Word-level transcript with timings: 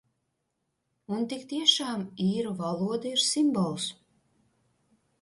Un 1.17 1.21
tik 1.33 1.43
tiešām 1.51 2.03
īru 2.31 2.57
valoda 2.65 3.15
ir 3.15 3.23
simbols. 3.29 3.89